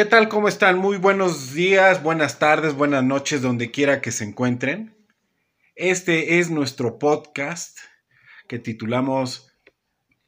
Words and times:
¿Qué 0.00 0.06
tal? 0.06 0.30
¿Cómo 0.30 0.48
están? 0.48 0.78
Muy 0.78 0.96
buenos 0.96 1.52
días, 1.52 2.02
buenas 2.02 2.38
tardes, 2.38 2.72
buenas 2.72 3.04
noches, 3.04 3.42
donde 3.42 3.70
quiera 3.70 4.00
que 4.00 4.12
se 4.12 4.24
encuentren. 4.24 4.96
Este 5.74 6.38
es 6.38 6.48
nuestro 6.48 6.98
podcast 6.98 7.78
que 8.48 8.58
titulamos 8.58 9.52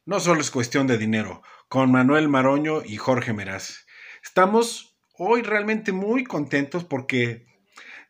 No 0.05 0.19
solo 0.19 0.41
es 0.41 0.51
cuestión 0.51 0.85
de 0.85 0.99
dinero, 0.99 1.41
con 1.69 1.91
Manuel 1.91 2.29
Maroño 2.29 2.83
y 2.85 2.97
Jorge 2.97 3.33
Meraz. 3.33 3.87
Estamos 4.23 4.95
hoy 5.17 5.41
realmente 5.41 5.91
muy 5.91 6.23
contentos 6.23 6.83
porque 6.83 7.47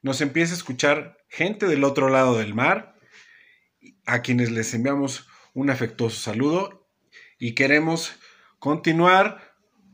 nos 0.02 0.20
empieza 0.20 0.52
a 0.52 0.58
escuchar 0.58 1.18
gente 1.30 1.66
del 1.68 1.86
otro 1.86 2.09
lado 2.09 2.38
del 2.38 2.54
mar, 2.54 3.00
a 4.05 4.22
quienes 4.22 4.52
les 4.52 4.73
enviamos 4.73 5.30
un 5.54 5.70
afectuoso 5.70 6.20
saludo 6.20 6.90
y 7.40 7.55
queremos 7.55 8.18
continuar 8.59 9.52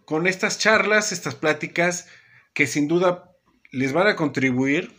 con 0.10 0.26
estas 0.26 0.58
charlas, 0.58 1.12
estas 1.12 1.36
pláticas 1.36 2.08
que 2.56 2.66
sin 2.66 2.88
duda 2.88 3.30
les 3.72 3.94
van 3.94 4.08
a 4.08 4.16
contribuir 4.16 4.92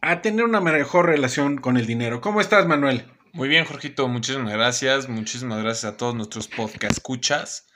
a 0.00 0.22
tener 0.22 0.44
una 0.44 0.60
mejor 0.60 1.06
relación 1.06 1.58
con 1.58 1.76
el 1.76 1.84
dinero. 1.84 2.20
¿Cómo 2.20 2.40
estás, 2.40 2.64
Manuel? 2.68 3.10
Muy 3.32 3.48
bien, 3.48 3.64
Jorgito, 3.64 4.06
muchísimas 4.06 4.52
gracias. 4.52 5.08
Muchísimas 5.08 5.60
gracias 5.64 5.92
a 5.92 5.96
todos 5.96 6.14
nuestros 6.14 6.46
podcast 6.46 6.92
escuchas. 6.92 7.66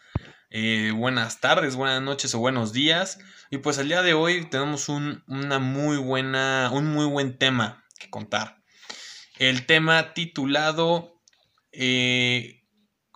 Eh, 0.50 0.92
buenas 0.94 1.40
tardes, 1.40 1.74
buenas 1.74 2.00
noches 2.00 2.32
o 2.36 2.38
buenos 2.38 2.72
días. 2.72 3.18
Y 3.50 3.58
pues 3.58 3.78
el 3.78 3.88
día 3.88 4.02
de 4.02 4.14
hoy 4.14 4.48
tenemos 4.48 4.88
un, 4.88 5.24
una 5.26 5.58
muy 5.58 5.96
buena, 5.96 6.70
un 6.72 6.86
muy 6.86 7.06
buen 7.06 7.36
tema 7.36 7.84
que 7.98 8.08
contar. 8.10 8.62
El 9.40 9.66
tema 9.66 10.14
titulado 10.14 11.20
eh, 11.72 12.62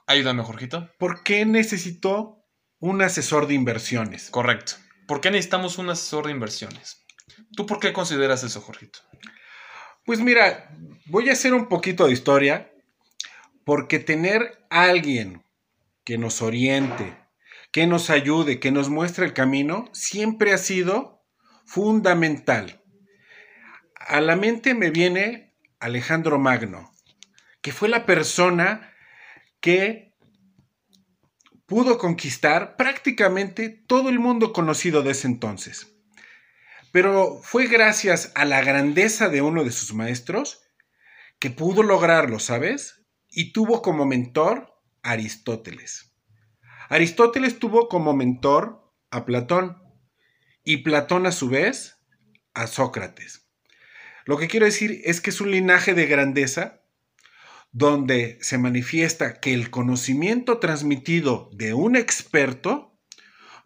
Ayúdame, 0.09 0.45
Jorgito. 0.45 0.89
¿Por 0.99 1.25
qué 1.25 1.45
necesito 1.45 2.36
un 2.79 3.03
asesor 3.03 3.47
de 3.47 3.55
inversiones. 3.55 4.31
Correcto. 4.31 4.75
¿Por 5.07 5.21
qué 5.21 5.31
necesitamos 5.31 5.79
un 5.79 5.91
asesor 5.91 6.27
de 6.27 6.33
inversiones? 6.33 7.05
¿Tú 7.55 7.67
por 7.67 7.81
qué 7.81 7.93
consideras 7.93 8.43
eso, 8.43 8.61
Jorgito? 8.61 9.01
Pues 10.05 10.21
mira, 10.21 10.71
voy 11.07 11.29
a 11.29 11.33
hacer 11.33 11.55
un 11.55 11.69
poquito 11.69 12.07
de 12.07 12.13
historia, 12.13 12.73
porque 13.65 13.99
tener 13.99 14.65
alguien 14.71 15.45
que 16.05 16.19
nos 16.19 16.43
oriente, 16.43 17.17
que 17.73 17.87
nos 17.87 18.11
ayude, 18.11 18.61
que 18.61 18.71
nos 18.71 18.89
muestre 18.89 19.27
el 19.27 19.33
camino, 19.33 19.89
siempre 19.93 20.53
ha 20.53 20.59
sido 20.59 21.25
fundamental. 21.65 22.83
A 23.97 24.21
la 24.21 24.37
mente 24.37 24.75
me 24.75 24.91
viene 24.91 25.57
Alejandro 25.81 26.39
Magno, 26.39 26.93
que 27.61 27.73
fue 27.73 27.89
la 27.89 28.07
persona 28.07 28.95
que 29.61 30.06
pudo 31.67 31.99
conquistar 31.99 32.77
prácticamente 32.77 33.69
todo 33.69 34.09
el 34.09 34.19
mundo 34.19 34.53
conocido 34.53 35.03
de 35.03 35.11
ese 35.11 35.27
entonces. 35.27 35.93
Pero 36.93 37.41
fue 37.43 37.67
gracias 37.67 38.33
a 38.35 38.45
la 38.45 38.63
grandeza 38.63 39.29
de 39.29 39.43
uno 39.43 39.65
de 39.65 39.73
sus 39.73 39.93
maestros 39.93 40.63
que 41.39 41.51
pudo 41.51 41.83
lograrlo, 41.83 42.39
¿sabes? 42.39 43.05
Y 43.29 43.53
tuvo 43.53 43.83
como 43.83 44.07
mentor 44.07 44.73
a 45.03 45.11
Aristóteles. 45.11 46.15
Aristóteles 46.89 47.59
tuvo 47.59 47.89
como 47.89 48.15
mentor 48.15 48.93
a 49.11 49.25
Platón 49.25 49.83
y 50.65 50.79
Platón 50.79 51.27
a 51.27 51.33
su 51.33 51.49
vez 51.49 51.99
a 52.55 52.67
Sócrates. 52.67 53.49
Lo 54.25 54.39
que 54.39 54.49
quiero 54.49 54.67
decir 54.67 55.03
es 55.05 55.21
que 55.21 55.31
es 55.31 55.41
un 55.41 55.51
linaje 55.51 55.95
de 55.95 56.07
grandeza 56.07 56.86
donde 57.77 58.39
se 58.41 58.57
manifiesta 58.57 59.39
que 59.39 59.53
el 59.53 59.69
conocimiento 59.69 60.61
transmitido 60.61 61.51
de 61.53 61.75
un 61.75 61.95
experto 61.95 62.99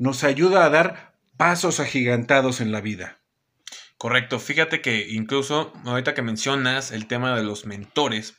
nos 0.01 0.25
ayuda 0.25 0.65
a 0.65 0.69
dar 0.69 1.15
pasos 1.37 1.79
agigantados 1.79 2.61
en 2.61 2.73
la 2.73 2.81
vida. 2.81 3.21
Correcto, 3.99 4.41
fíjate 4.41 4.81
que 4.81 5.11
incluso 5.11 5.73
ahorita 5.85 6.13
que 6.13 6.23
mencionas 6.23 6.91
el 6.91 7.07
tema 7.07 7.37
de 7.37 7.45
los 7.45 7.67
mentores, 7.67 8.35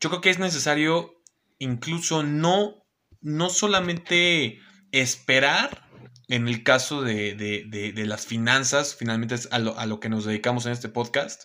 yo 0.00 0.08
creo 0.08 0.20
que 0.20 0.30
es 0.30 0.38
necesario 0.38 1.20
incluso 1.58 2.22
no, 2.22 2.86
no 3.20 3.50
solamente 3.50 4.60
esperar 4.92 5.88
en 6.28 6.46
el 6.46 6.62
caso 6.62 7.02
de, 7.02 8.04
las 8.06 8.24
finanzas, 8.24 8.94
finalmente 8.94 9.34
es 9.34 9.48
a 9.50 9.58
lo, 9.58 9.76
a 9.80 9.86
lo 9.86 9.98
que 9.98 10.08
nos 10.08 10.26
dedicamos 10.26 10.64
en 10.66 10.72
este 10.72 10.88
podcast, 10.88 11.42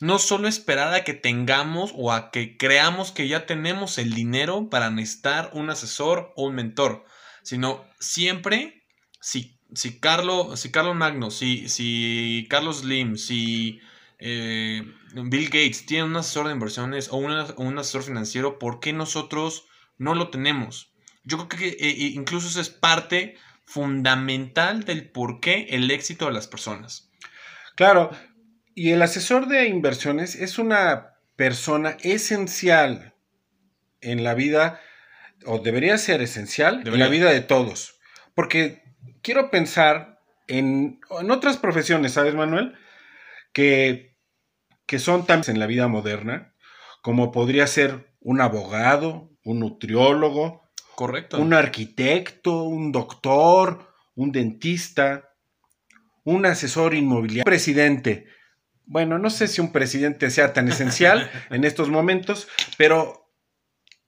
no 0.00 0.18
solo 0.18 0.48
esperar 0.48 0.92
a 0.94 1.04
que 1.04 1.14
tengamos 1.14 1.92
o 1.94 2.12
a 2.12 2.30
que 2.30 2.56
creamos 2.56 3.12
que 3.12 3.28
ya 3.28 3.46
tenemos 3.46 3.98
el 3.98 4.12
dinero 4.12 4.68
para 4.68 4.90
necesitar 4.90 5.50
un 5.52 5.70
asesor 5.70 6.32
o 6.36 6.46
un 6.46 6.54
mentor, 6.56 7.04
sino 7.42 7.84
siempre, 8.00 8.84
si, 9.20 9.60
si, 9.74 10.00
Carlos, 10.00 10.58
si 10.58 10.70
Magno, 10.94 11.30
si, 11.30 11.68
si 11.68 12.46
Carlos 12.50 12.78
Slim, 12.80 13.16
si 13.16 13.80
eh, 14.18 14.82
Bill 15.14 15.46
Gates 15.46 15.86
tiene 15.86 16.04
un 16.04 16.16
asesor 16.16 16.46
de 16.46 16.52
inversiones 16.52 17.08
o, 17.10 17.16
un 17.16 17.78
asesor 17.78 18.02
financiero, 18.02 18.58
¿por 18.58 18.80
qué 18.80 18.92
nosotros 18.92 19.66
no 19.96 20.14
lo 20.14 20.30
tenemos? 20.30 20.92
Yo 21.22 21.48
creo 21.48 21.60
que 21.60 21.76
eh, 21.80 22.12
incluso 22.14 22.48
eso 22.48 22.60
es 22.60 22.70
parte 22.70 23.36
fundamental 23.64 24.84
del 24.84 25.10
por 25.10 25.40
qué 25.40 25.66
el 25.70 25.90
éxito 25.90 26.26
de 26.26 26.32
las 26.32 26.46
personas. 26.46 27.10
Claro, 27.76 28.10
y 28.74 28.90
el 28.90 29.02
asesor 29.02 29.46
de 29.46 29.68
inversiones 29.68 30.34
es 30.34 30.58
una 30.58 31.14
persona 31.36 31.96
esencial 32.02 33.14
en 34.00 34.24
la 34.24 34.34
vida, 34.34 34.80
o 35.46 35.58
debería 35.58 35.96
ser 35.98 36.22
esencial 36.22 36.86
en 36.86 36.98
la 36.98 37.08
vida 37.08 37.30
de 37.30 37.40
todos. 37.40 38.00
Porque 38.34 38.82
quiero 39.22 39.50
pensar 39.50 40.20
en, 40.48 41.00
otras 41.08 41.56
profesiones, 41.56 42.12
¿sabes, 42.12 42.34
Manuel? 42.34 42.74
Que, 43.52 44.16
que 44.86 44.98
son 44.98 45.26
también 45.26 45.54
en 45.54 45.60
la 45.60 45.66
vida 45.66 45.88
moderna, 45.88 46.54
como 47.02 47.32
podría 47.32 47.66
ser 47.66 48.14
un 48.20 48.40
abogado, 48.40 49.30
un 49.44 49.60
nutriólogo, 49.60 50.62
Correcto. 50.96 51.40
un 51.40 51.54
arquitecto, 51.54 52.64
un 52.64 52.92
doctor, 52.92 53.94
un 54.14 54.32
dentista, 54.32 55.30
un 56.24 56.46
asesor 56.46 56.94
inmobiliario, 56.94 57.44
presidente 57.44 58.26
bueno, 58.86 59.18
no 59.18 59.30
sé 59.30 59.48
si 59.48 59.60
un 59.60 59.72
presidente 59.72 60.30
sea 60.30 60.52
tan 60.52 60.68
esencial 60.68 61.30
en 61.50 61.64
estos 61.64 61.88
momentos, 61.88 62.48
pero 62.76 63.30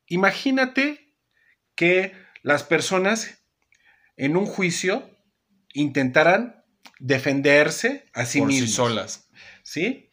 imagínate 0.06 1.14
que 1.74 2.12
las 2.42 2.62
personas 2.62 3.42
en 4.16 4.36
un 4.36 4.46
juicio 4.46 5.10
intentaran 5.72 6.64
defenderse 6.98 8.08
a 8.14 8.24
sí 8.24 8.40
mismas. 8.42 8.70
solas. 8.70 9.28
¿Sí? 9.62 10.10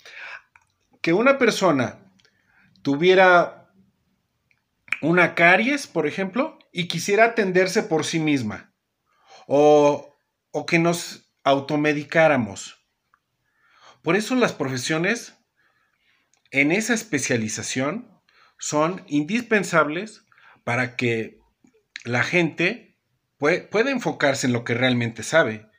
Que 1.02 1.14
una 1.14 1.38
persona 1.38 2.00
tuviera 2.82 3.72
una 5.02 5.36
caries, 5.36 5.88
por 5.88 6.08
ejemplo, 6.08 6.58
y 6.72 6.88
quisiera 6.88 7.26
atenderse 7.26 7.84
por 7.84 8.06
sí 8.06 8.20
misma. 8.20 8.74
O, 9.48 10.16
o 10.52 10.66
que 10.66 10.80
nos 10.80 11.34
automedicáramos 11.44 12.83
por 14.04 14.16
eso 14.16 14.36
las 14.36 14.54
profesiones 14.54 15.36
en 16.52 16.72
esa 16.72 16.94
especialización 16.94 18.22
son 18.60 19.04
indispensables 19.08 20.26
para 20.64 20.96
que 20.96 21.40
la 22.06 22.24
gente 22.24 22.98
pueda 23.38 23.92
enfocarse 23.92 24.48
en 24.48 24.54
lo 24.54 24.64
que 24.64 24.74
realmente 24.74 25.24
sabe. 25.24 25.70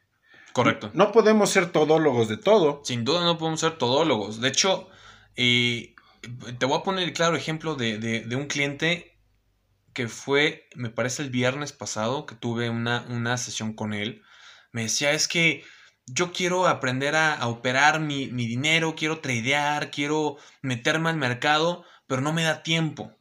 Correcto. 0.53 0.91
No 0.95 1.11
podemos 1.13 1.51
ser 1.51 1.73
todólogos 1.73 2.29
de 2.29 2.37
todo. 2.37 2.83
Sin 2.85 3.05
duda 3.05 3.25
no 3.25 3.39
podemos 3.39 3.61
ser 3.61 3.77
todólogos. 3.79 4.41
De 4.41 4.49
hecho, 4.49 4.89
eh, 5.37 5.95
te 6.59 6.67
voy 6.67 6.79
a 6.79 6.83
poner 6.83 7.05
el 7.05 7.13
claro 7.13 7.37
ejemplo 7.37 7.75
de, 7.75 7.99
de, 7.99 8.37
un 8.37 8.47
cliente 8.47 9.19
que 9.93 10.09
fue, 10.09 10.69
me 10.77 10.91
parece, 10.91 11.23
el 11.23 11.31
viernes 11.31 11.73
pasado, 11.73 12.27
que 12.27 12.35
tuve 12.35 12.71
una, 12.71 13.05
una 13.09 13.37
sesión 13.37 13.75
con 13.75 13.95
él. 13.95 14.23
Me 14.73 14.83
decía, 14.83 15.13
es 15.13 15.27
que 15.27 15.65
yo 16.07 16.33
quiero 16.33 16.67
aprender 16.67 17.17
a, 17.17 17.47
operar 17.49 18.01
mi, 18.01 18.27
dinero, 18.27 18.95
quiero 18.97 19.21
tradear, 19.21 19.91
quiero 19.91 20.37
meterme 20.63 21.11
al 21.11 21.17
mercado, 21.17 21.85
pero 22.07 22.21
no 22.21 22.33
me 22.33 22.43
da 22.43 22.63
tiempo. 22.63 23.13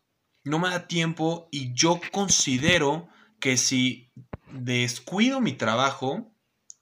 No 0.43 0.59
me 0.59 0.69
da 0.69 0.87
tiempo 0.87 1.47
y 1.51 1.73
yo 1.73 1.99
considero 2.11 3.07
que 3.39 3.57
si 3.57 4.11
descuido 4.51 5.39
mi 5.39 5.53
trabajo, 5.53 6.35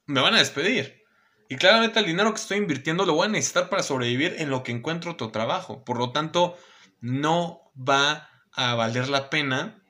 me 0.08 0.22
van 0.22 0.34
a 0.34 0.40
despedir. 0.40 1.04
Y 1.48 1.58
claramente 1.58 2.00
el 2.00 2.06
dinero 2.06 2.34
que 2.34 2.42
estoy 2.42 2.58
invirtiendo 2.58 3.06
lo 3.06 3.14
voy 3.14 3.28
a 3.28 3.32
necesitar 3.32 3.70
para 3.70 3.84
sobrevivir 3.84 4.36
en 4.40 4.50
lo 4.50 4.64
que 4.64 4.72
encuentro 4.72 5.12
otro 5.12 5.32
trabajo. 5.32 5.84
Por 5.84 5.98
lo 5.98 6.12
tanto, 6.12 6.58
no 7.02 7.72
va 7.78 8.30
a 8.54 8.74
valer 8.76 9.10
la 9.10 9.30
pena 9.30 9.84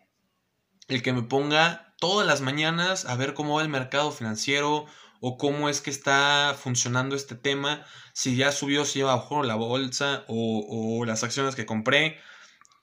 el 0.88 1.02
que 1.02 1.14
me 1.14 1.24
ponga 1.24 1.94
todas 2.00 2.28
las 2.28 2.42
mañanas 2.42 3.06
a 3.06 3.16
ver 3.16 3.34
cómo 3.34 3.56
va 3.56 3.62
el 3.62 3.70
mercado 3.70 4.12
financiero, 4.12 4.88
o 5.22 5.38
cómo 5.38 5.70
es 5.70 5.82
que 5.82 5.92
está 5.92 6.58
funcionando 6.60 7.16
este 7.16 7.36
tema, 7.36 7.86
si 8.12 8.36
ya 8.36 8.52
subió, 8.52 8.86
si 8.86 9.00
ya 9.00 9.06
bajó 9.06 9.44
la 9.44 9.56
bolsa 9.56 10.26
o, 10.28 11.06
las 11.06 11.24
acciones 11.24 11.56
que 11.56 11.68
compré. 11.68 12.18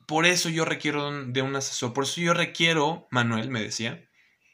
Por 0.06 0.24
eso 0.24 0.48
yo 0.48 0.64
requiero 0.64 1.10
de 1.26 1.42
un 1.42 1.56
asesor, 1.56 1.92
por 1.92 2.04
eso 2.04 2.20
yo 2.20 2.32
requiero, 2.32 3.08
Manuel 3.10 3.50
me 3.50 3.60
decía, 3.60 4.08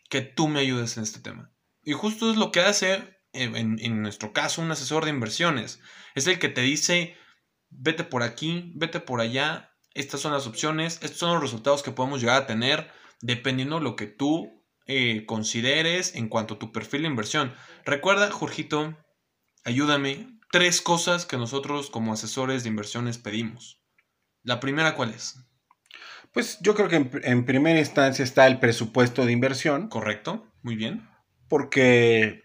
que 0.09 0.23
tú 0.23 0.49
me 0.49 0.61
ayudes 0.61 0.97
en 0.97 1.03
este 1.03 1.21
tema. 1.21 1.53
Y 1.83 1.93
justo 1.93 2.31
es 2.31 2.39
lo 2.39 2.51
que 2.51 2.61
hace, 2.61 3.21
en, 3.33 3.79
en 3.79 4.03
nuestro 4.03 4.33
caso, 4.33 4.63
un 4.63 4.71
asesor 4.71 5.05
de 5.05 5.11
inversiones. 5.11 5.81
Es 6.15 6.27
el 6.27 6.39
que 6.39 6.49
te 6.49 6.63
dice, 6.63 7.15
vete 7.69 8.03
por 8.03 8.23
aquí, 8.23 8.73
vete 8.75 8.99
por 8.99 9.21
allá, 9.21 9.77
estas 9.93 10.21
son 10.21 10.33
las 10.33 10.47
opciones, 10.47 10.99
estos 11.03 11.19
son 11.19 11.35
los 11.35 11.43
resultados 11.43 11.83
que 11.83 11.91
podemos 11.91 12.21
llegar 12.21 12.43
a 12.43 12.47
tener 12.47 12.91
dependiendo 13.21 13.77
de 13.77 13.83
lo 13.83 13.95
que 13.95 14.07
tú 14.07 14.64
eh, 14.87 15.25
consideres 15.27 16.15
en 16.15 16.29
cuanto 16.29 16.55
a 16.55 16.59
tu 16.59 16.73
perfil 16.73 17.03
de 17.03 17.09
inversión. 17.09 17.55
Recuerda, 17.85 18.31
Jorgito, 18.31 18.97
ayúdame, 19.65 20.29
tres 20.53 20.83
cosas 20.83 21.27
que 21.27 21.37
nosotros 21.37 21.91
como 21.91 22.13
asesores 22.13 22.63
de 22.63 22.69
inversiones 22.69 23.19
pedimos. 23.19 23.81
La 24.43 24.61
primera, 24.61 24.95
¿cuál 24.95 25.11
es? 25.11 25.37
Pues 26.33 26.59
yo 26.61 26.75
creo 26.75 26.89
que 26.89 26.97
en, 27.23 27.45
primera 27.45 27.79
instancia 27.79 28.23
está 28.23 28.47
el 28.47 28.59
presupuesto 28.59 29.25
de 29.25 29.33
inversión. 29.33 29.89
Correcto, 29.89 30.53
muy 30.63 30.77
bien. 30.77 31.09
Porque 31.49 32.43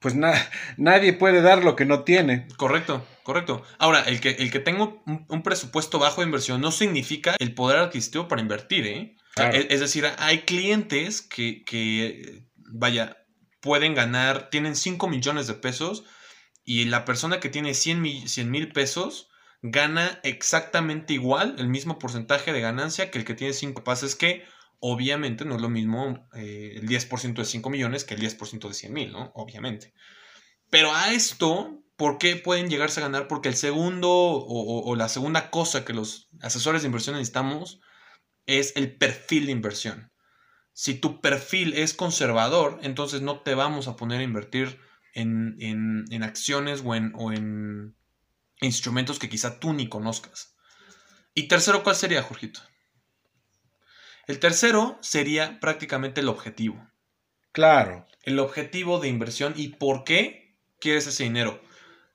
pues 0.00 0.14
nadie 0.14 1.12
puede 1.12 1.42
dar 1.42 1.64
lo 1.64 1.74
que 1.74 1.84
no 1.84 2.04
tiene. 2.04 2.46
Correcto, 2.56 3.04
correcto. 3.24 3.62
Ahora, 3.78 4.02
el 4.02 4.20
que, 4.20 4.30
el 4.30 4.52
que 4.52 4.60
tenga 4.60 4.94
un, 5.28 5.42
presupuesto 5.42 5.98
bajo 5.98 6.20
de 6.20 6.28
inversión 6.28 6.60
no 6.60 6.70
significa 6.70 7.34
el 7.40 7.54
poder 7.54 7.78
adquisitivo 7.80 8.28
para 8.28 8.40
invertir, 8.40 8.86
¿eh? 8.86 9.16
Es, 9.36 9.80
decir, 9.80 10.06
hay 10.18 10.40
clientes 10.40 11.22
que, 11.22 12.44
vaya, 12.56 13.18
pueden 13.60 13.94
ganar, 13.94 14.50
tienen 14.50 14.76
5 14.76 15.08
millones 15.08 15.46
de 15.46 15.54
pesos 15.54 16.04
y 16.64 16.86
la 16.86 17.04
persona 17.04 17.40
que 17.40 17.48
tiene 17.48 17.74
100 17.74 18.02
mil 18.02 18.72
pesos 18.72 19.28
gana 19.62 20.20
exactamente 20.22 21.14
igual, 21.14 21.56
el 21.58 21.68
mismo 21.68 21.98
porcentaje 21.98 22.52
de 22.52 22.60
ganancia 22.60 23.10
que 23.10 23.18
el 23.18 23.24
que 23.24 23.34
tiene 23.34 23.52
5. 23.52 23.84
Pasa 23.84 24.06
que 24.18 24.44
obviamente 24.80 25.44
no 25.44 25.56
es 25.56 25.60
lo 25.60 25.68
mismo 25.68 26.28
eh, 26.34 26.74
el 26.76 26.88
10% 26.88 27.34
de 27.34 27.44
5 27.44 27.70
millones 27.70 28.04
que 28.04 28.14
el 28.14 28.20
10% 28.20 28.68
de 28.68 28.74
100 28.74 28.92
mil, 28.92 29.12
¿no? 29.12 29.32
Obviamente. 29.34 29.94
Pero 30.70 30.94
a 30.94 31.12
esto, 31.12 31.82
¿por 31.96 32.18
qué 32.18 32.36
pueden 32.36 32.68
llegarse 32.68 33.00
a 33.00 33.04
ganar? 33.04 33.26
Porque 33.26 33.48
el 33.48 33.56
segundo 33.56 34.10
o 34.10 34.94
la 34.94 35.08
segunda 35.08 35.50
cosa 35.50 35.84
que 35.84 35.94
los 35.94 36.28
asesores 36.40 36.82
de 36.82 36.86
inversión 36.86 37.16
necesitamos 37.16 37.80
es 38.48 38.72
el 38.76 38.96
perfil 38.96 39.46
de 39.46 39.52
inversión. 39.52 40.10
Si 40.72 40.94
tu 40.94 41.20
perfil 41.20 41.74
es 41.74 41.92
conservador, 41.94 42.80
entonces 42.82 43.20
no 43.20 43.40
te 43.42 43.54
vamos 43.54 43.86
a 43.88 43.96
poner 43.96 44.20
a 44.20 44.24
invertir 44.24 44.80
en, 45.12 46.22
acciones 46.22 46.82
o 46.84 46.94
en, 46.94 47.12
o 47.14 47.30
en 47.30 47.94
instrumentos 48.60 49.18
que 49.18 49.28
quizá 49.28 49.60
tú 49.60 49.74
ni 49.74 49.88
conozcas. 49.88 50.56
Y 51.34 51.46
tercero, 51.46 51.82
¿cuál 51.82 51.94
sería, 51.94 52.22
Jorgito? 52.22 52.60
El 54.26 54.38
tercero 54.38 54.98
sería 55.02 55.60
prácticamente 55.60 56.20
el 56.22 56.28
objetivo. 56.28 56.90
Claro. 57.52 58.06
El 58.22 58.38
objetivo 58.38 58.98
de 58.98 59.08
inversión 59.08 59.52
y 59.56 59.68
por 59.68 60.04
qué 60.04 60.56
quieres 60.80 61.06
ese 61.06 61.24
dinero. 61.24 61.62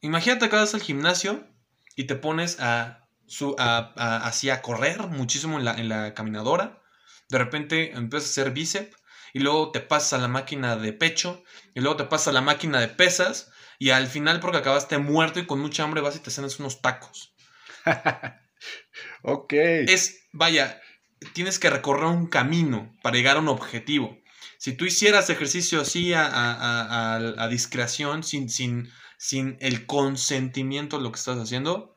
Imagínate 0.01 0.49
que 0.49 0.55
vas 0.55 0.73
al 0.73 0.81
gimnasio 0.81 1.47
y 1.95 2.05
te 2.05 2.15
pones 2.15 2.59
a 2.59 3.02
su, 3.27 3.55
a, 3.57 3.93
a, 3.95 4.61
correr 4.61 5.07
muchísimo 5.07 5.57
en 5.57 5.65
la, 5.65 5.73
en 5.75 5.89
la 5.89 6.13
caminadora. 6.13 6.81
De 7.29 7.37
repente 7.37 7.91
empiezas 7.91 8.29
a 8.29 8.31
hacer 8.31 8.53
bíceps 8.53 8.95
y 9.33 9.39
luego 9.39 9.71
te 9.71 9.79
pasas 9.79 10.13
a 10.13 10.17
la 10.19 10.27
máquina 10.27 10.75
de 10.75 10.93
pecho 10.93 11.43
y 11.73 11.81
luego 11.81 11.97
te 11.97 12.03
pasas 12.05 12.29
a 12.29 12.33
la 12.33 12.41
máquina 12.41 12.79
de 12.79 12.87
pesas 12.87 13.51
y 13.79 13.89
al 13.89 14.07
final 14.07 14.39
porque 14.39 14.57
acabaste 14.57 14.97
muerto 14.97 15.39
y 15.39 15.45
con 15.45 15.59
mucha 15.59 15.83
hambre 15.83 16.01
vas 16.01 16.15
y 16.15 16.19
te 16.19 16.31
cenas 16.31 16.59
unos 16.59 16.81
tacos. 16.81 17.33
ok. 19.23 19.53
Es, 19.53 20.27
vaya, 20.31 20.79
tienes 21.33 21.59
que 21.59 21.69
recorrer 21.69 22.05
un 22.05 22.27
camino 22.27 22.95
para 23.01 23.15
llegar 23.15 23.37
a 23.37 23.39
un 23.39 23.47
objetivo. 23.47 24.17
Si 24.57 24.73
tú 24.73 24.85
hicieras 24.85 25.29
ejercicio 25.29 25.81
así 25.81 26.13
a, 26.13 26.25
a, 26.25 27.15
a 27.15 27.47
discreción, 27.49 28.23
sin, 28.23 28.49
sin, 28.49 28.89
sin 29.17 29.57
el 29.59 29.85
consentimiento 29.85 30.97
de 30.97 31.03
lo 31.03 31.11
que 31.11 31.19
estás 31.19 31.37
haciendo, 31.37 31.92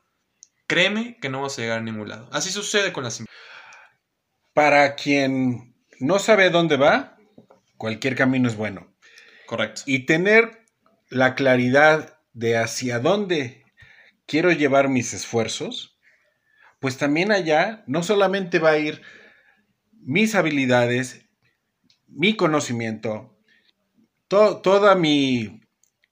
créeme 0.67 1.17
que 1.19 1.29
no 1.29 1.41
vas 1.41 1.57
a 1.57 1.61
llegar 1.61 1.79
a 1.79 1.83
ningún 1.83 2.09
lado. 2.09 2.29
Así 2.31 2.51
sucede 2.51 2.93
con 2.93 3.03
las 3.03 3.23
Para 4.53 4.95
quien 4.95 5.75
no 5.99 6.19
sabe 6.19 6.49
dónde 6.49 6.77
va, 6.77 7.17
cualquier 7.77 8.15
camino 8.15 8.47
es 8.47 8.55
bueno. 8.55 8.93
Correcto. 9.47 9.81
Y 9.85 10.05
tener 10.05 10.65
la 11.09 11.35
claridad 11.35 12.19
de 12.33 12.57
hacia 12.57 12.99
dónde 12.99 13.63
quiero 14.25 14.51
llevar 14.51 14.89
mis 14.89 15.13
esfuerzos, 15.13 15.97
pues 16.79 16.97
también 16.97 17.31
allá 17.31 17.83
no 17.87 18.03
solamente 18.03 18.59
va 18.59 18.71
a 18.71 18.77
ir 18.77 19.01
mis 19.91 20.35
habilidades, 20.35 21.25
mi 22.07 22.35
conocimiento, 22.35 23.37
toda 24.27 24.95
mi, 24.95 25.61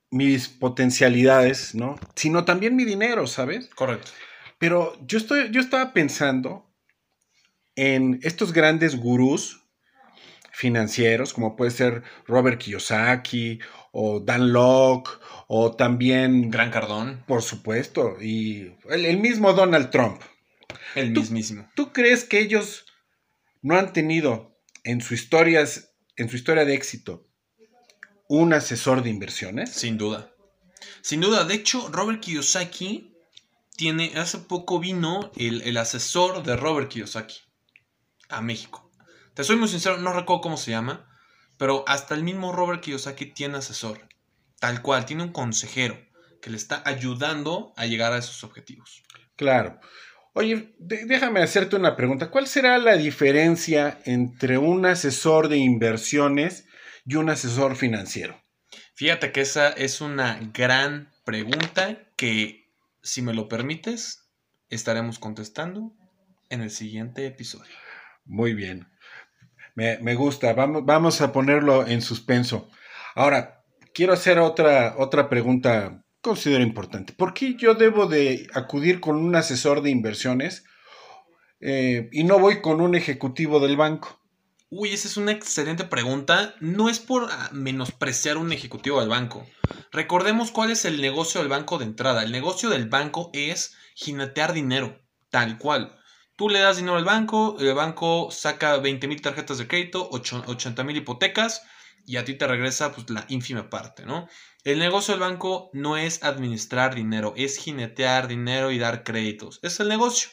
mis 0.10 0.48
potencialidades, 0.48 1.76
¿no? 1.76 2.00
Sino 2.16 2.46
también 2.46 2.76
mi 2.76 2.86
dinero, 2.86 3.28
¿sabes? 3.28 3.70
Correcto. 3.76 4.12
Pero 4.58 4.98
yo, 5.06 5.18
estoy, 5.18 5.52
yo 5.52 5.62
estaba 5.62 5.94
pensando 5.94 6.66
en 7.76 8.20
estos 8.24 8.54
grandes 8.54 8.96
gurús 8.96 9.62
financieros, 10.56 11.34
como 11.34 11.58
puede 11.58 11.72
ser 11.72 12.04
Robert 12.26 12.60
Kiyosaki 12.60 13.60
o 13.92 14.22
Dan 14.22 14.54
Locke 14.54 15.12
o 15.48 15.76
también... 15.76 16.50
Gran 16.50 16.72
Cardón. 16.72 17.24
Por 17.28 17.42
supuesto, 17.42 18.16
y 18.22 18.74
el, 18.90 19.18
mismo 19.18 19.52
Donald 19.54 19.90
Trump. 19.90 20.22
El 20.96 21.12
mismísimo. 21.12 21.70
¿Tú 21.76 21.92
crees 21.92 22.24
que 22.24 22.40
ellos 22.40 22.86
no 23.62 23.78
han 23.78 23.92
tenido 23.92 24.58
en 24.86 25.02
su, 25.02 25.14
historias, 25.14 25.94
en 26.16 26.30
su 26.30 26.38
historia 26.38 26.64
de 26.64 26.74
éxito 26.74 27.28
un 28.30 28.54
asesor 28.54 29.04
de 29.04 29.10
inversiones? 29.10 29.72
Sin 29.72 29.98
duda. 29.98 30.34
Sin 31.02 31.20
duda. 31.20 31.44
De 31.44 31.56
hecho, 31.56 31.90
Robert 31.92 32.22
Kiyosaki 32.22 33.15
tiene, 33.76 34.14
hace 34.16 34.40
poco 34.40 34.80
vino 34.80 35.32
el, 35.36 35.78
asesor 35.78 36.44
de 36.44 36.56
Robert 36.56 36.90
Kiyosaki 36.90 37.40
a 38.30 38.42
México. 38.42 38.92
Te 39.34 39.44
soy 39.44 39.58
muy 39.58 39.68
sincero, 39.68 39.98
no 39.98 40.14
recuerdo 40.14 40.42
cómo 40.42 40.58
se 40.58 40.72
llama, 40.72 41.10
pero 41.58 41.84
hasta 41.88 42.16
el 42.16 42.24
mismo 42.24 42.52
Robert 42.52 42.82
Kiyosaki 42.82 43.28
tiene 43.28 43.58
asesor. 43.58 44.08
Tal 44.60 44.82
cual, 44.82 45.06
tiene 45.06 45.24
un 45.24 45.32
consejero 45.32 45.98
que 46.42 46.50
le 46.50 46.58
está 46.58 46.82
ayudando 46.86 47.74
a 47.76 47.86
llegar 47.86 48.14
a 48.14 48.18
esos 48.18 48.44
objetivos. 48.44 49.04
Claro. 49.36 49.80
Oye, 50.34 50.76
déjame 50.80 51.42
hacerte 51.42 51.76
una 51.76 51.96
pregunta. 51.96 52.30
¿Cuál 52.30 52.48
será 52.48 52.78
la 52.78 52.96
diferencia 52.98 54.00
entre 54.06 54.58
un 54.58 54.86
asesor 54.86 55.48
de 55.48 55.58
inversiones 55.58 56.66
y 57.06 57.16
un 57.16 57.30
asesor 57.30 57.76
financiero? 57.76 58.42
Fíjate 58.96 59.32
que 59.32 59.42
esa 59.42 59.70
es 59.70 60.02
una 60.02 60.40
gran 60.54 61.12
pregunta 61.26 62.00
que 62.18 62.65
si 63.06 63.22
me 63.22 63.34
lo 63.34 63.48
permites, 63.48 64.28
estaremos 64.70 65.20
contestando 65.20 65.94
en 66.50 66.62
el 66.62 66.72
siguiente 66.72 67.28
episodio. 67.28 67.72
Muy 68.26 68.56
bien. 68.56 68.88
Me, 69.76 70.16
gusta. 70.16 70.54
Vamos, 70.54 70.84
vamos, 70.86 71.22
a 71.22 71.32
ponerlo 71.32 71.86
en 71.86 72.02
suspenso. 72.02 72.70
Ahora, 73.14 73.64
quiero 73.94 74.14
hacer 74.14 74.40
otra, 74.40 74.96
otra 74.98 75.30
pregunta, 75.30 76.04
considero 76.20 76.64
importante. 76.64 77.14
¿Por 77.14 77.36
qué 77.36 77.56
yo 77.56 77.76
debo 77.76 78.08
de 78.08 78.48
acudir 78.56 79.00
con 79.00 79.18
un 79.18 79.36
asesor 79.36 79.84
de 79.84 79.92
inversiones 79.92 80.66
eh, 81.60 82.10
y 82.12 82.24
no 82.24 82.40
voy 82.40 82.60
con 82.62 82.82
un 82.82 82.96
ejecutivo 82.96 83.60
del 83.60 83.78
banco? 83.78 84.20
Uy, 84.78 84.92
esa 84.92 85.08
es 85.08 85.16
una 85.16 85.32
excelente 85.32 85.86
pregunta. 85.86 86.54
No 86.60 86.90
es 86.90 87.00
por 87.00 87.30
ah, 87.32 87.50
menospreciar 87.54 88.36
un 88.36 88.52
ejecutivo 88.52 89.00
del 89.00 89.08
banco. 89.08 89.48
Recordemos 89.94 90.52
cuál 90.52 90.70
es 90.70 90.84
el 90.84 91.00
negocio 91.00 91.40
del 91.40 91.48
banco 91.48 91.78
de 91.78 91.86
entrada. 91.86 92.24
El 92.24 92.34
negocio 92.34 92.70
del 92.70 92.90
banco 92.90 93.30
es 93.32 93.78
jinetear 93.96 94.52
dinero, 94.52 95.02
tal 95.30 95.60
cual. 95.60 95.98
Tú 96.36 96.50
le 96.50 96.60
das 96.60 96.76
dinero 96.76 96.98
al 96.98 97.06
banco, 97.06 97.56
el 97.58 97.74
banco 97.74 98.32
saca 98.32 98.76
20 98.76 99.08
mil 99.08 99.22
tarjetas 99.22 99.60
de 99.60 99.68
crédito, 99.70 100.10
80 100.12 100.84
mil 100.84 100.98
hipotecas 100.98 101.62
y 102.06 102.18
a 102.18 102.26
ti 102.26 102.34
te 102.34 102.46
regresa 102.46 102.92
pues, 102.92 103.10
la 103.10 103.24
ínfima 103.30 103.70
parte, 103.70 104.06
¿no? 104.06 104.28
El 104.66 104.80
negocio 104.80 105.14
del 105.14 105.22
banco 105.22 105.70
no 105.72 105.96
es 105.96 106.22
administrar 106.22 106.96
dinero, 106.96 107.34
es 107.38 107.56
jinetear 107.60 108.28
dinero 108.28 108.72
y 108.72 108.78
dar 108.78 109.06
créditos. 109.06 109.62
Es 109.64 109.80
el 109.80 109.88
negocio. 109.88 110.28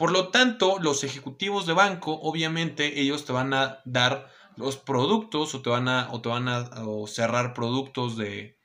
Por 0.00 0.12
lo 0.12 0.28
tanto, 0.28 0.78
los 0.80 1.04
ejecutivos 1.04 1.66
de 1.66 1.74
banco, 1.74 2.18
obviamente, 2.22 3.02
ellos 3.02 3.26
te 3.26 3.34
van 3.34 3.52
a 3.52 3.82
dar 3.84 4.30
los 4.56 4.78
productos 4.78 5.54
o 5.54 5.60
te 5.60 5.68
van 5.68 5.88
a, 5.88 6.10
o 6.10 6.22
te 6.22 6.30
van 6.30 6.48
a 6.48 6.70
cerrar 7.06 7.52
productos 7.52 8.16
de 8.16 8.56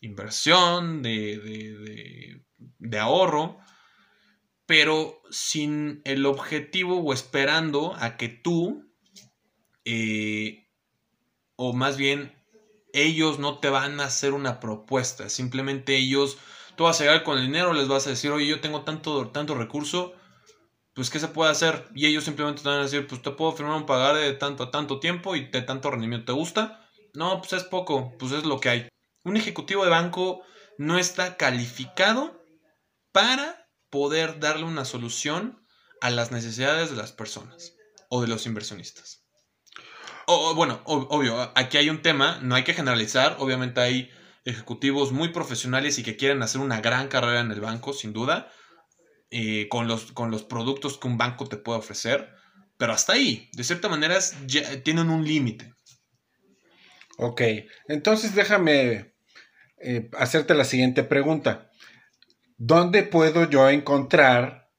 inversión, 0.00 1.02
de, 1.02 2.40
de, 2.78 2.98
ahorro, 3.00 3.58
pero 4.64 5.20
sin 5.28 6.02
el 6.04 6.24
objetivo 6.24 7.00
o 7.00 7.12
esperando 7.12 7.96
a 7.98 8.16
que 8.16 8.28
tú, 8.28 8.88
eh, 9.84 10.68
o 11.56 11.72
más 11.72 11.96
bien 11.96 12.32
ellos 12.92 13.40
no 13.40 13.58
te 13.58 13.70
van 13.70 13.98
a 13.98 14.04
hacer 14.04 14.34
una 14.34 14.60
propuesta, 14.60 15.30
simplemente 15.30 15.96
ellos, 15.96 16.38
tú 16.76 16.84
vas 16.84 17.00
a 17.00 17.04
llegar 17.06 17.24
con 17.24 17.38
el 17.38 17.46
dinero, 17.46 17.72
les 17.72 17.88
vas 17.88 18.06
a 18.06 18.10
decir, 18.10 18.30
oye, 18.30 18.46
yo 18.46 18.60
tengo 18.60 18.82
tanto, 18.82 19.30
tanto 19.30 19.56
recurso, 19.56 20.14
pues 20.94 21.10
¿qué 21.10 21.18
se 21.18 21.28
puede 21.28 21.50
hacer? 21.50 21.88
Y 21.94 22.06
ellos 22.06 22.24
simplemente 22.24 22.62
te 22.62 22.68
van 22.68 22.80
a 22.80 22.82
decir, 22.82 23.06
pues 23.06 23.22
te 23.22 23.30
puedo 23.30 23.52
firmar 23.52 23.76
un 23.76 23.86
pagar 23.86 24.16
de 24.16 24.32
tanto 24.32 24.64
a 24.64 24.70
tanto 24.70 25.00
tiempo 25.00 25.36
y 25.36 25.46
de 25.48 25.62
tanto 25.62 25.90
rendimiento 25.90 26.32
te 26.32 26.38
gusta 26.38 26.88
No, 27.14 27.38
pues 27.38 27.52
es 27.52 27.64
poco, 27.64 28.16
pues 28.18 28.32
es 28.32 28.44
lo 28.44 28.60
que 28.60 28.68
hay. 28.68 28.88
Un 29.24 29.36
ejecutivo 29.36 29.84
de 29.84 29.90
banco 29.90 30.42
no 30.78 30.98
está 30.98 31.36
calificado 31.36 32.42
para 33.12 33.68
poder 33.90 34.40
darle 34.40 34.64
una 34.64 34.84
solución 34.84 35.64
a 36.00 36.10
las 36.10 36.32
necesidades 36.32 36.90
de 36.90 36.96
las 36.96 37.12
personas 37.12 37.74
o 38.08 38.22
de 38.22 38.28
los 38.28 38.46
inversionistas. 38.46 39.26
O, 40.26 40.54
bueno, 40.54 40.80
obvio, 40.84 41.52
aquí 41.56 41.76
hay 41.76 41.90
un 41.90 42.02
tema, 42.02 42.38
no 42.40 42.54
hay 42.54 42.62
que 42.62 42.74
generalizar, 42.74 43.36
obviamente 43.40 43.80
hay 43.80 44.10
ejecutivos 44.44 45.12
muy 45.12 45.30
profesionales 45.30 45.98
y 45.98 46.02
que 46.02 46.16
quieren 46.16 46.42
hacer 46.42 46.60
una 46.60 46.80
gran 46.80 47.08
carrera 47.08 47.40
en 47.40 47.50
el 47.50 47.60
banco, 47.60 47.92
sin 47.92 48.12
duda, 48.12 48.50
eh, 49.30 49.68
con, 49.68 49.86
los, 49.86 50.12
con 50.12 50.30
los 50.30 50.42
productos 50.42 50.98
que 50.98 51.08
un 51.08 51.18
banco 51.18 51.46
te 51.46 51.56
puede 51.56 51.78
ofrecer, 51.78 52.34
pero 52.76 52.92
hasta 52.92 53.12
ahí, 53.12 53.48
de 53.52 53.64
cierta 53.64 53.88
manera, 53.88 54.18
ya 54.46 54.82
tienen 54.82 55.10
un 55.10 55.24
límite. 55.24 55.74
Ok, 57.18 57.42
entonces 57.86 58.34
déjame 58.34 59.12
eh, 59.78 60.08
hacerte 60.18 60.54
la 60.54 60.64
siguiente 60.64 61.04
pregunta. 61.04 61.70
¿Dónde 62.56 63.02
puedo 63.02 63.48
yo 63.48 63.68
encontrar 63.68 64.70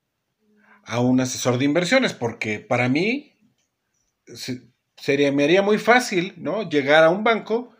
a 0.83 0.99
un 0.99 1.21
asesor 1.21 1.57
de 1.57 1.65
inversiones? 1.65 2.13
Porque 2.13 2.59
para 2.59 2.89
mí 2.89 3.37
sería, 4.97 5.31
me 5.31 5.43
haría 5.43 5.61
muy 5.61 5.77
fácil, 5.77 6.33
¿no? 6.37 6.69
Llegar 6.69 7.03
a 7.03 7.09
un 7.09 7.23
banco 7.23 7.75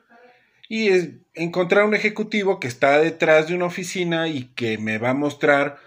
y 0.70 0.90
encontrar 1.34 1.86
un 1.86 1.96
ejecutivo 1.96 2.60
que 2.60 2.68
está 2.68 3.00
detrás 3.00 3.48
de 3.48 3.56
una 3.56 3.66
oficina 3.66 4.28
y 4.28 4.54
que 4.54 4.78
me 4.78 4.98
va 4.98 5.10
a 5.10 5.13
mostrar 5.13 5.78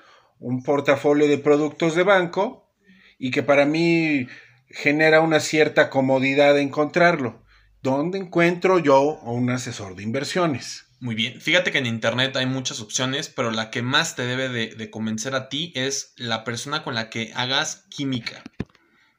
un 0.44 0.62
portafolio 0.62 1.26
de 1.26 1.38
productos 1.38 1.94
de 1.94 2.02
banco 2.02 2.70
y 3.18 3.30
que 3.30 3.42
para 3.42 3.64
mí 3.64 4.28
genera 4.68 5.22
una 5.22 5.40
cierta 5.40 5.88
comodidad 5.88 6.52
de 6.52 6.60
encontrarlo. 6.60 7.42
¿Dónde 7.80 8.18
encuentro 8.18 8.78
yo 8.78 9.20
a 9.22 9.30
un 9.30 9.48
asesor 9.48 9.96
de 9.96 10.02
inversiones? 10.02 10.84
Muy 11.00 11.14
bien, 11.14 11.40
fíjate 11.40 11.72
que 11.72 11.78
en 11.78 11.86
Internet 11.86 12.36
hay 12.36 12.44
muchas 12.44 12.80
opciones, 12.80 13.30
pero 13.30 13.52
la 13.52 13.70
que 13.70 13.80
más 13.80 14.16
te 14.16 14.26
debe 14.26 14.50
de, 14.50 14.74
de 14.74 14.90
convencer 14.90 15.34
a 15.34 15.48
ti 15.48 15.72
es 15.74 16.12
la 16.16 16.44
persona 16.44 16.82
con 16.82 16.94
la 16.94 17.08
que 17.08 17.32
hagas 17.34 17.86
química. 17.88 18.42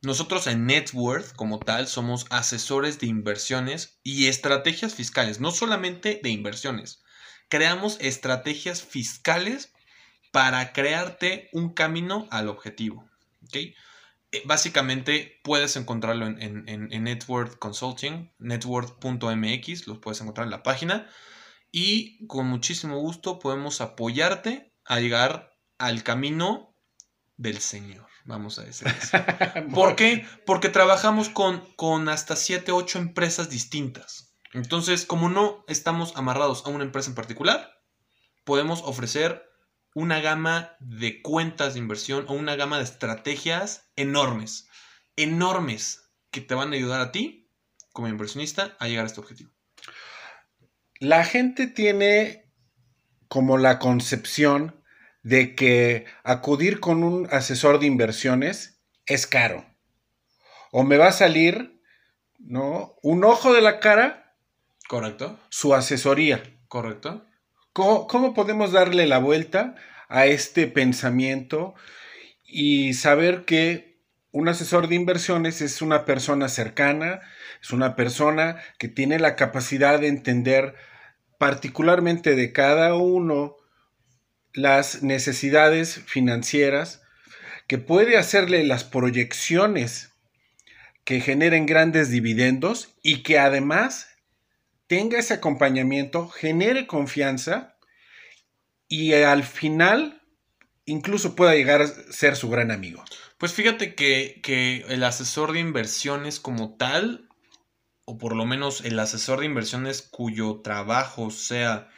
Nosotros 0.03 0.45
en 0.45 0.67
Networth, 0.67 1.33
como 1.35 1.57
tal, 1.57 1.87
somos 1.87 2.27
asesores 2.29 2.99
de 2.99 3.07
inversiones 3.07 3.99
y 4.03 4.27
estrategias 4.27 4.93
fiscales, 4.93 5.39
no 5.39 5.49
solamente 5.49 6.19
de 6.21 6.29
inversiones. 6.29 7.01
Creamos 7.49 7.97
estrategias 7.99 8.83
fiscales 8.83 9.71
para 10.35 10.73
crearte 10.73 11.47
un 11.53 11.69
camino 11.69 12.27
al 12.29 12.49
objetivo. 12.49 13.09
¿okay? 13.45 13.73
Eh, 14.33 14.43
básicamente 14.43 15.39
puedes 15.45 15.77
encontrarlo 15.77 16.27
en, 16.27 16.67
en, 16.67 17.03
Networth 17.05 17.57
Consulting, 17.57 18.33
networth.mx, 18.39 19.87
lo 19.87 20.01
puedes 20.01 20.19
encontrar 20.19 20.43
en 20.47 20.51
la 20.51 20.61
página 20.61 21.09
y 21.71 22.27
con 22.27 22.47
muchísimo 22.47 22.99
gusto 22.99 23.39
podemos 23.39 23.79
apoyarte 23.79 24.73
a 24.83 24.99
llegar 24.99 25.53
al 25.77 26.03
camino 26.03 26.75
del 27.37 27.59
Señor 27.59 28.05
vamos 28.25 28.59
a 28.59 28.63
decir 28.63 28.87
¿Por 29.73 29.95
qué? 29.95 30.27
Porque 30.45 30.67
trabajamos 30.67 31.29
con, 31.29 31.61
con 31.77 32.09
hasta 32.09 32.35
7, 32.35 32.73
8 32.73 32.99
empresas 32.99 33.49
distintas. 33.49 34.35
Entonces, 34.51 35.05
como 35.05 35.29
no 35.29 35.63
estamos 35.69 36.17
amarrados 36.17 36.65
a 36.65 36.69
una 36.69 36.83
empresa 36.83 37.09
en 37.09 37.15
particular, 37.15 37.71
podemos 38.43 38.81
ofrecer 38.83 39.54
una 39.95 40.19
gama 40.19 40.75
de 40.79 41.21
cuentas 41.21 41.73
de 41.73 41.79
inversión 41.79 42.25
o 42.27 42.33
una 42.33 42.57
gama 42.57 42.77
de 42.77 42.83
estrategias 42.83 43.89
enormes, 43.95 44.67
enormes, 45.15 46.11
que 46.31 46.41
te 46.41 46.53
van 46.53 46.73
a 46.73 46.75
ayudar 46.75 46.99
a 46.99 47.11
ti, 47.13 47.49
como 47.93 48.09
inversionista, 48.09 48.75
a 48.79 48.87
llegar 48.87 49.05
a 49.05 49.07
este 49.07 49.21
objetivo. 49.21 49.51
La 50.99 51.23
gente 51.23 51.67
tiene 51.67 52.51
como 53.29 53.57
la 53.57 53.79
concepción 53.79 54.83
de 55.23 55.55
que 55.55 56.05
acudir 56.23 56.81
con 56.81 57.03
un 57.03 57.27
asesor 57.31 57.79
de 57.79 57.87
inversiones 57.87 58.81
es 59.05 59.25
caro. 59.25 59.65
O 60.71 60.83
me 60.83 60.97
va 60.97 61.07
a 61.07 61.13
salir, 61.13 61.81
¿no? 62.37 62.95
Un 63.01 63.23
ojo 63.23 63.53
de 63.53 63.61
la 63.61 63.79
cara. 63.79 64.35
Correcto. 64.89 65.39
Su 65.49 65.73
asesoría. 65.73 66.43
Correcto. 66.67 67.25
¿Cómo, 67.75 68.33
podemos 68.33 68.71
darle 68.71 69.05
la 69.05 69.17
vuelta 69.17 69.75
a 70.07 70.27
este 70.27 70.65
pensamiento 70.65 71.75
y 72.45 72.93
saber 72.93 73.43
que 73.43 73.99
un 74.31 74.47
asesor 74.47 74.87
de 74.87 74.95
inversiones 74.95 75.61
es 75.61 75.81
una 75.81 76.05
persona 76.05 76.47
cercana, 76.47 77.19
es 77.61 77.71
una 77.71 77.97
persona 77.97 78.61
que 78.79 78.87
tiene 78.87 79.19
la 79.19 79.35
capacidad 79.35 79.99
de 79.99 80.07
entender 80.07 80.75
particularmente 81.37 82.37
de 82.37 82.53
cada 82.53 82.95
uno 82.95 83.57
las 84.53 85.03
necesidades 85.03 85.99
financieras, 86.05 87.01
que 87.67 87.77
puede 87.77 88.15
hacerle 88.15 88.63
las 88.63 88.85
proyecciones 88.85 90.13
que 91.03 91.19
generen 91.19 91.65
grandes 91.65 92.09
dividendos 92.09 92.95
y 93.03 93.21
que 93.21 93.37
además 93.37 94.14
tenga 94.87 95.19
ese 95.19 95.35
acompañamiento, 95.35 96.27
genere 96.29 96.87
confianza 96.87 97.77
y 98.87 99.13
al 99.13 99.43
final 99.43 100.21
incluso 100.85 101.35
pueda 101.35 101.55
llegar 101.55 101.81
a 101.81 101.87
ser 101.87 102.35
su 102.35 102.49
gran 102.49 102.71
amigo. 102.71 103.03
Pues 103.37 103.53
fíjate 103.53 103.95
que, 103.95 104.39
que, 104.43 104.85
el 104.87 105.03
asesor 105.03 105.51
de 105.51 105.59
inversiones 105.59 106.39
como 106.39 106.75
tal, 106.75 107.27
o 108.05 108.17
por 108.17 108.35
lo 108.35 108.45
menos 108.45 108.81
el 108.85 108.99
asesor 108.99 109.39
de 109.39 109.47
inversiones 109.47 110.01
cuyo 110.03 110.61
trabajo 110.61 111.31
sea 111.31 111.89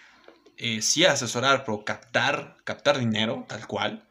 eh, 0.58 0.82
sí 0.82 1.06
asesorar, 1.06 1.63
pero 1.65 1.86
captar, 1.86 2.58
captar 2.63 2.98
dinero, 2.98 3.46
tal 3.48 3.67
cual, 3.67 4.08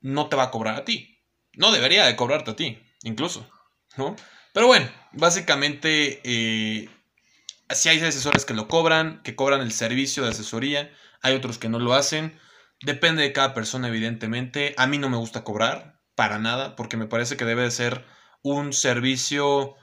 no 0.00 0.28
te 0.28 0.36
va 0.36 0.44
a 0.44 0.50
cobrar 0.50 0.76
a 0.76 0.84
ti. 0.84 1.22
No 1.54 1.72
debería 1.72 2.04
de 2.04 2.16
cobrarte 2.16 2.50
a 2.50 2.56
ti, 2.56 2.78
incluso, 3.02 3.48
¿no? 3.96 4.14
Pero 4.52 4.66
bueno, 4.66 4.88
básicamente, 5.12 6.20
eh, 6.24 6.90
si 7.70 7.88
hay 7.88 8.00
asesores 8.00 8.44
que 8.44 8.54
lo 8.54 8.68
cobran, 8.68 9.22
que 9.22 9.34
cobran 9.34 9.60
el 9.60 9.72
servicio 9.72 10.24
de 10.24 10.30
asesoría, 10.30 10.90
hay 11.22 11.34
otros 11.34 11.58
que 11.58 11.68
no 11.68 11.78
lo 11.78 11.94
hacen. 11.94 12.38
Depende 12.82 13.22
de 13.22 13.32
cada 13.32 13.54
persona, 13.54 13.88
evidentemente. 13.88 14.74
A 14.76 14.86
mí 14.86 14.98
no 14.98 15.08
me 15.08 15.16
gusta 15.16 15.44
cobrar, 15.44 16.00
para 16.14 16.38
nada, 16.38 16.76
porque 16.76 16.96
me 16.96 17.06
parece 17.06 17.36
que 17.36 17.44
debe 17.44 17.62
de 17.62 17.70
ser 17.70 18.04
un 18.42 18.72
servicio 18.72 19.76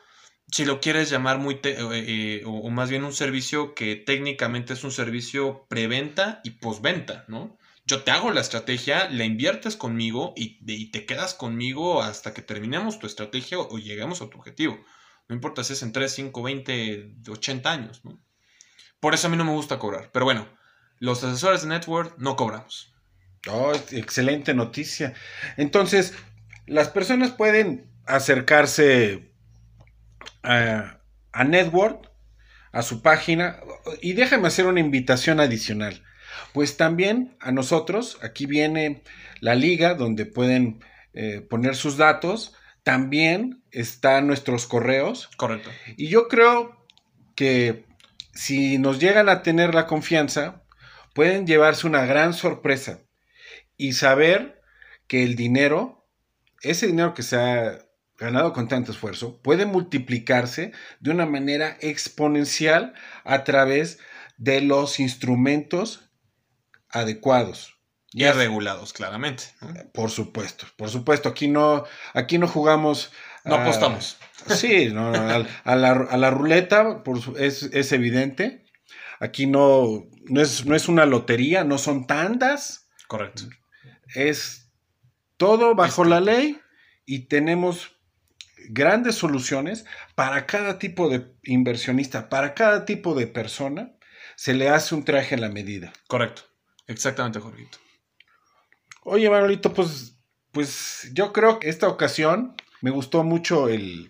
si 0.51 0.65
lo 0.65 0.81
quieres 0.81 1.09
llamar 1.09 1.39
muy, 1.39 1.55
eh, 1.63 1.77
eh, 1.89 2.43
o, 2.45 2.69
más 2.69 2.89
bien 2.89 3.03
un 3.03 3.13
servicio 3.13 3.73
que 3.73 3.95
técnicamente 3.95 4.73
es 4.73 4.83
un 4.83 4.91
servicio 4.91 5.65
preventa 5.69 6.41
y 6.43 6.51
posventa, 6.51 7.25
¿no? 7.27 7.57
Yo 7.85 8.03
te 8.03 8.11
hago 8.11 8.31
la 8.31 8.41
estrategia, 8.41 9.09
la 9.09 9.25
inviertes 9.25 9.75
conmigo 9.75 10.33
y, 10.35 10.91
te 10.91 11.05
quedas 11.05 11.33
conmigo 11.33 12.01
hasta 12.01 12.33
que 12.33 12.41
terminemos 12.41 12.99
tu 12.99 13.07
estrategia 13.07 13.59
o, 13.59 13.77
lleguemos 13.77 14.21
a 14.21 14.29
tu 14.29 14.37
objetivo. 14.37 14.79
No 15.27 15.35
importa 15.35 15.63
si 15.63 15.73
es 15.73 15.83
en 15.83 15.91
3, 15.91 16.11
5, 16.11 16.43
20, 16.43 17.15
80 17.29 17.71
años. 17.71 18.01
Por 18.99 19.13
eso 19.13 19.27
a 19.27 19.29
mí 19.29 19.37
no 19.37 19.45
me 19.45 19.51
gusta 19.51 19.79
cobrar. 19.79 20.09
Pero 20.11 20.25
bueno, 20.25 20.47
los 20.99 21.23
asesores 21.23 21.63
de 21.63 21.69
network 21.69 22.17
no 22.17 22.35
cobramos. 22.35 22.93
Oh, 23.49 23.73
excelente 23.91 24.53
noticia. 24.53 25.13
Entonces, 25.57 26.13
las 26.65 26.89
personas 26.89 27.31
pueden 27.31 27.91
acercarse 28.05 29.33
a, 30.43 30.99
Network, 31.45 32.09
a 32.71 32.81
su 32.81 33.01
página, 33.01 33.59
y 34.01 34.13
déjame 34.13 34.47
hacer 34.47 34.65
una 34.65 34.79
invitación 34.79 35.39
adicional. 35.39 36.03
Pues 36.53 36.77
también 36.77 37.35
a 37.39 37.51
nosotros, 37.51 38.17
aquí 38.21 38.45
viene 38.45 39.03
la 39.39 39.55
liga 39.55 39.95
donde 39.95 40.25
pueden 40.25 40.83
eh, 41.13 41.41
poner 41.41 41.75
sus 41.75 41.97
datos, 41.97 42.55
también 42.83 43.63
están 43.71 44.27
nuestros 44.27 44.67
correos. 44.67 45.29
Correcto. 45.37 45.69
Y 45.97 46.09
yo 46.09 46.27
creo 46.27 46.85
que 47.35 47.85
si 48.33 48.77
nos 48.77 48.99
llegan 48.99 49.29
a 49.29 49.41
tener 49.41 49.73
la 49.73 49.87
confianza, 49.87 50.63
pueden 51.13 51.47
llevarse 51.47 51.87
una 51.87 52.05
gran 52.05 52.33
sorpresa 52.33 52.99
y 53.77 53.93
saber 53.93 54.61
que 55.07 55.23
el 55.23 55.35
dinero, 55.35 56.07
ese 56.61 56.87
dinero 56.87 57.13
que 57.13 57.23
se 57.23 57.37
ha 57.37 57.79
ganado 58.17 58.53
con 58.53 58.67
tanto 58.67 58.91
esfuerzo, 58.91 59.41
puede 59.41 59.65
multiplicarse 59.65 60.71
de 60.99 61.11
una 61.11 61.25
manera 61.25 61.77
exponencial 61.81 62.93
a 63.23 63.43
través 63.43 63.99
de 64.37 64.61
los 64.61 64.99
instrumentos 64.99 66.09
adecuados. 66.89 67.72
Y 68.13 68.25
regulados, 68.27 68.93
claramente. 68.93 69.45
Por 69.91 70.11
supuesto, 70.11 70.67
por 70.77 70.89
supuesto. 70.89 71.29
Aquí 71.29 71.47
no, 71.47 71.83
aquí 72.13 72.37
no 72.37 72.47
jugamos. 72.47 73.11
No 73.43 73.55
apostamos. 73.55 74.17
Sí, 74.47 74.89
no, 74.89 75.11
a, 75.11 75.75
la, 75.75 76.29
ruleta 76.29 77.03
es, 77.37 77.91
evidente. 77.91 78.65
Aquí 79.19 79.47
no, 79.47 80.05
no, 80.25 80.41
es, 80.41 80.65
no 80.65 80.75
es 80.75 80.87
una 80.87 81.05
lotería, 81.05 81.63
no 81.63 81.77
son 81.77 82.05
tandas. 82.05 82.87
Correcto. 83.07 83.43
Es 84.13 84.71
todo 85.37 85.75
bajo 85.75 86.03
la 86.03 86.21
ley 86.21 86.59
y 87.05 87.27
tenemos 87.27 87.97
grandes 88.69 89.15
soluciones 89.15 89.85
para 90.15 90.45
cada 90.45 90.77
tipo 90.77 91.09
de 91.09 91.33
inversionista, 91.43 92.29
para 92.29 92.53
cada 92.53 92.85
tipo 92.85 93.15
de 93.15 93.27
persona, 93.27 93.93
se 94.35 94.53
le 94.53 94.69
hace 94.69 94.95
un 94.95 95.03
traje 95.03 95.35
a 95.35 95.39
la 95.39 95.49
medida. 95.49 95.91
Correcto. 96.07 96.43
Exactamente, 96.87 97.39
Jorgito. 97.39 97.82
Oye, 99.05 99.29
Manolito, 99.29 99.73
pues, 99.73 100.17
pues 100.51 101.09
yo 101.13 101.33
creo 101.33 101.59
que 101.59 101.69
esta 101.69 101.87
ocasión 101.87 102.55
me 102.81 102.91
gustó 102.91 103.23
mucho 103.23 103.69
el, 103.69 104.09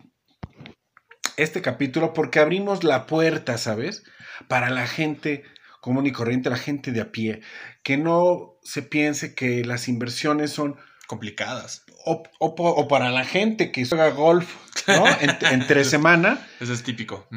este 1.37 1.61
capítulo 1.61 2.13
porque 2.13 2.39
abrimos 2.39 2.83
la 2.83 3.05
puerta, 3.05 3.57
¿sabes? 3.57 4.03
Para 4.47 4.69
la 4.69 4.87
gente 4.87 5.43
común 5.81 6.05
y 6.07 6.13
corriente, 6.13 6.49
la 6.49 6.57
gente 6.57 6.93
de 6.93 7.01
a 7.01 7.11
pie, 7.11 7.41
que 7.83 7.97
no 7.97 8.57
se 8.63 8.83
piense 8.83 9.35
que 9.35 9.65
las 9.65 9.89
inversiones 9.89 10.51
son 10.51 10.77
complicadas. 11.07 11.83
O, 12.05 12.87
para 12.87 13.11
la 13.11 13.25
gente 13.25 13.71
que 13.71 13.85
juega 13.85 14.09
golf, 14.11 14.55
¿no? 14.87 15.05
entre 15.51 15.83
semana. 15.83 16.47
Eso 16.61 16.71
es 16.71 16.83
típico. 16.83 17.27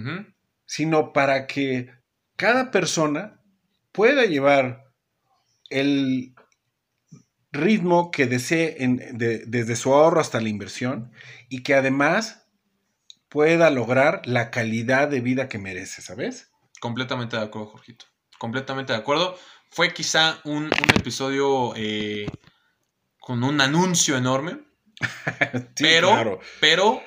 Sino 0.65 1.13
para 1.13 1.49
que 1.49 1.91
cada 2.37 2.71
persona 2.71 3.41
pueda 3.91 4.27
llevar 4.27 4.85
el 5.71 6.36
ritmo 7.57 8.11
que 8.11 8.27
desee 8.27 8.77
desde 9.15 9.77
su 9.77 9.93
ahorro 9.93 10.21
hasta 10.21 10.41
la 10.41 10.49
inversión 10.49 11.13
y 11.49 11.63
que 11.63 11.75
además 11.75 12.47
pueda 13.29 13.71
lograr 13.71 14.23
la 14.25 14.51
calidad 14.51 15.09
de 15.09 15.21
vida 15.21 15.49
que 15.49 15.59
merece, 15.59 16.03
¿sabes? 16.03 16.51
Completamente 16.81 17.37
de 17.37 17.43
acuerdo, 17.43 17.69
Jorgito. 17.69 18.07
Completamente 18.39 18.93
de 18.93 18.99
acuerdo. 18.99 19.39
Fue 19.71 19.93
quizá 19.93 20.41
un, 20.45 20.71
episodio 20.97 21.73
eh, 21.77 22.27
con 23.19 23.43
un 23.43 23.61
anuncio 23.61 24.17
enorme, 24.17 24.61
pero, 25.77 26.41
pero 26.61 27.03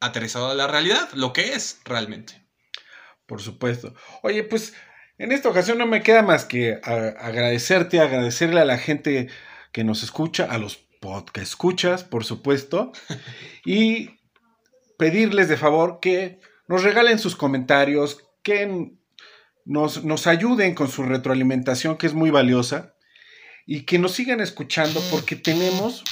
aterrizado 0.00 0.50
a 0.50 0.54
la 0.54 0.66
realidad, 0.66 1.10
lo 1.14 1.32
que 1.32 1.54
es 1.54 1.80
realmente. 1.84 2.46
Por 3.26 3.40
supuesto. 3.40 3.94
Oye, 4.22 4.44
pues 4.44 4.74
en 5.18 5.32
esta 5.32 5.48
ocasión 5.48 5.78
no 5.78 5.86
me 5.86 6.02
queda 6.02 6.22
más 6.22 6.44
que 6.44 6.80
agradecerte, 6.82 8.00
agradecerle 8.00 8.60
a 8.60 8.64
la 8.64 8.78
gente 8.78 9.28
que 9.72 9.84
nos 9.84 10.02
escucha, 10.02 10.44
a 10.44 10.58
los 10.58 10.76
podcast 11.04 11.46
escuchas, 11.46 12.04
por 12.04 12.24
supuesto, 12.24 12.92
y 13.64 14.20
pedirles 14.98 15.48
de 15.48 15.56
favor 15.56 15.98
que 16.00 16.40
nos 16.66 16.82
regalen 16.82 17.18
sus 17.18 17.36
comentarios, 17.36 18.24
que 18.42 18.92
nos, 19.64 20.04
nos 20.04 20.26
ayuden 20.26 20.74
con 20.74 20.88
su 20.88 21.02
retroalimentación, 21.02 21.98
que 21.98 22.06
es 22.06 22.14
muy 22.14 22.30
valiosa 22.30 22.94
y 23.66 23.82
que 23.82 23.98
nos 23.98 24.12
sigan 24.12 24.40
escuchando 24.40 25.00
porque 25.10 25.36
tenemos 25.36 26.04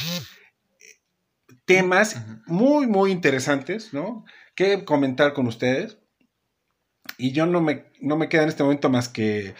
temas 1.64 2.22
muy, 2.46 2.86
muy 2.86 3.10
interesantes, 3.10 3.92
¿no? 3.92 4.24
Que 4.54 4.84
comentar 4.84 5.32
con 5.32 5.46
ustedes. 5.46 5.98
Y 7.18 7.32
yo 7.32 7.46
no 7.46 7.60
me, 7.60 7.84
no 8.00 8.16
me 8.16 8.28
queda 8.28 8.42
en 8.42 8.48
este 8.48 8.62
momento 8.62 8.88
más 8.88 9.08
que 9.08 9.54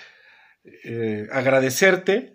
eh, 0.85 1.27
agradecerte 1.33 2.35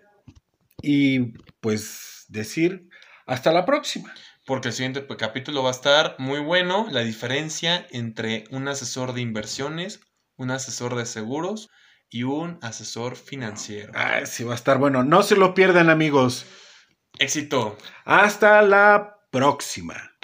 y 0.82 1.32
pues 1.60 2.26
decir 2.28 2.88
hasta 3.26 3.52
la 3.52 3.64
próxima. 3.64 4.12
Porque 4.46 4.68
el 4.68 4.74
siguiente 4.74 5.06
capítulo 5.18 5.62
va 5.62 5.68
a 5.68 5.72
estar 5.72 6.16
muy 6.18 6.40
bueno, 6.40 6.86
la 6.90 7.00
diferencia 7.00 7.86
entre 7.90 8.44
un 8.50 8.66
asesor 8.68 9.12
de 9.12 9.20
inversiones, 9.20 10.00
un 10.36 10.50
asesor 10.50 10.94
de 10.96 11.04
seguros 11.04 11.68
y 12.08 12.22
un 12.22 12.58
asesor 12.62 13.16
financiero. 13.16 13.92
Ah, 13.94 14.24
sí, 14.24 14.44
va 14.44 14.52
a 14.52 14.56
estar 14.56 14.78
bueno. 14.78 15.04
No 15.04 15.22
se 15.22 15.36
lo 15.36 15.52
pierdan, 15.52 15.90
amigos. 15.90 16.46
Éxito. 17.18 17.76
Hasta 18.04 18.62
la 18.62 19.18
próxima. 19.30 20.17